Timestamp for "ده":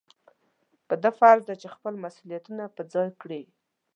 1.03-1.11